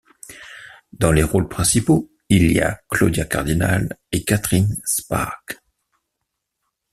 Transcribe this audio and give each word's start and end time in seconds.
Dans 0.93 1.11
les 1.11 1.21
rôles 1.21 1.47
principaux, 1.47 2.09
il 2.27 2.51
y 2.53 2.59
a 2.59 2.81
Claudia 2.89 3.23
Cardinale 3.25 3.99
et 4.11 4.23
Catherine 4.23 4.81
Spaak. 4.83 5.59